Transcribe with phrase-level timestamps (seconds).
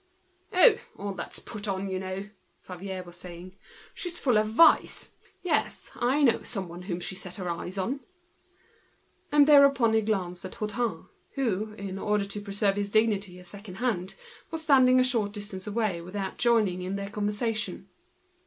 [0.51, 0.77] "Oh!
[0.97, 2.31] all that's put on, you know,"
[2.63, 3.55] Favier was saying.
[3.93, 5.11] "She's full of vice!
[5.43, 7.99] Yes, I know someone she wanted to take by force." And
[9.45, 9.79] he looked
[10.45, 14.15] at Hutin, who, in order to preserve his dignity as second hand,
[14.49, 17.87] was standing a certain distance apart, without joining in their conversation.